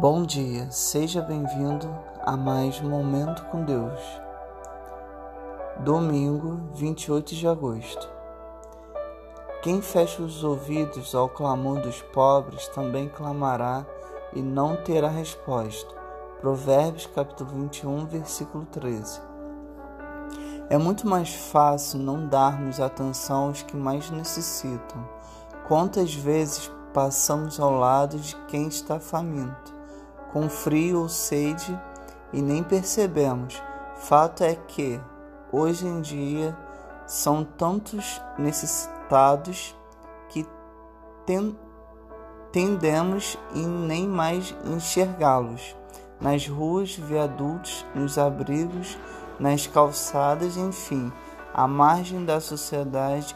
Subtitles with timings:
[0.00, 1.86] Bom dia, seja bem-vindo
[2.22, 4.00] a mais Momento com Deus.
[5.80, 8.08] Domingo, 28 de agosto.
[9.62, 13.84] Quem fecha os ouvidos ao clamor dos pobres também clamará
[14.32, 15.94] e não terá resposta.
[16.40, 19.20] Provérbios capítulo 21, versículo 13.
[20.70, 25.06] É muito mais fácil não darmos atenção aos que mais necessitam.
[25.68, 29.79] Quantas vezes passamos ao lado de quem está faminto?
[30.32, 31.78] Com frio ou sede
[32.32, 33.62] e nem percebemos.
[33.96, 35.00] Fato é que,
[35.52, 36.56] hoje em dia,
[37.06, 39.76] são tantos necessitados
[40.28, 40.46] que
[41.26, 41.56] ten
[42.52, 45.76] tendemos e nem mais enxergá-los.
[46.20, 48.98] Nas ruas, viadutos, nos abrigos,
[49.38, 51.12] nas calçadas, enfim,
[51.54, 53.34] à margem da sociedade,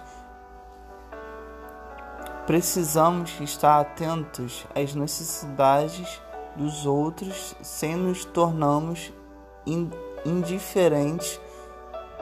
[2.47, 6.21] precisamos estar atentos às necessidades
[6.57, 9.13] dos outros sem nos tornarmos
[10.24, 11.41] indiferentes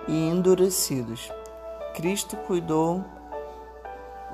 [0.08, 1.30] e endurecidos.
[1.94, 3.04] Cristo cuidou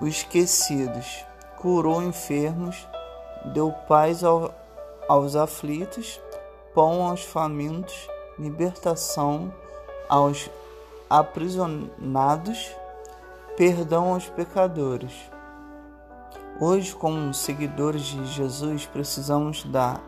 [0.00, 1.24] os esquecidos,
[1.56, 2.86] curou enfermos,
[3.52, 4.54] deu paz ao,
[5.08, 6.20] aos aflitos,
[6.74, 9.52] pão aos famintos, libertação
[10.08, 10.48] aos
[11.10, 12.70] aprisionados,
[13.56, 15.12] perdão aos pecadores.
[16.60, 20.02] Hoje, como seguidores de Jesus, precisamos dar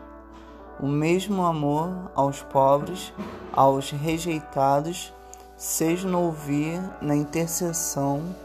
[0.81, 3.13] o mesmo amor aos pobres,
[3.53, 5.13] aos rejeitados,
[5.55, 8.35] seja no ouvir, na intercessão,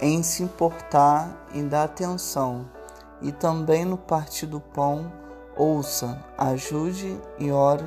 [0.00, 2.66] em se importar e dar atenção,
[3.20, 5.12] e também no partir do pão,
[5.54, 7.84] ouça, ajude e ore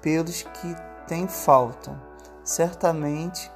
[0.00, 0.76] pelos que
[1.08, 2.00] têm falta.
[2.44, 3.50] Certamente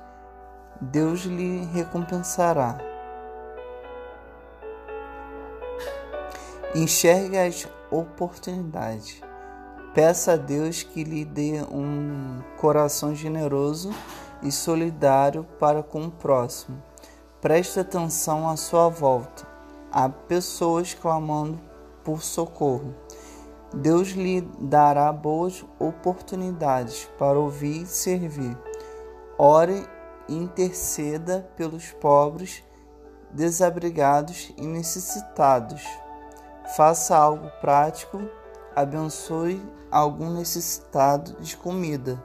[0.80, 2.95] Deus lhe recompensará.
[6.76, 9.22] Enxergue as oportunidades.
[9.94, 13.94] Peça a Deus que lhe dê um coração generoso
[14.42, 16.82] e solidário para com o próximo.
[17.40, 19.46] Preste atenção à sua volta.
[19.90, 21.58] Há pessoas clamando
[22.04, 22.94] por socorro.
[23.74, 28.54] Deus lhe dará boas oportunidades para ouvir e servir.
[29.38, 29.82] Ore
[30.28, 32.62] e interceda pelos pobres,
[33.32, 35.82] desabrigados e necessitados.
[36.74, 38.20] Faça algo prático,
[38.74, 42.22] abençoe algum necessitado de comida,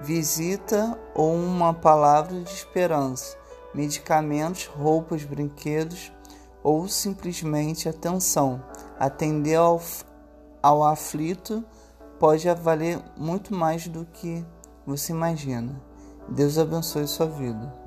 [0.00, 3.36] visita ou uma palavra de esperança,
[3.72, 6.12] medicamentos, roupas, brinquedos
[6.62, 8.62] ou simplesmente atenção.
[8.98, 9.80] Atender ao,
[10.62, 11.64] ao aflito
[12.18, 14.44] pode valer muito mais do que
[14.86, 15.80] você imagina.
[16.28, 17.74] Deus abençoe sua vida.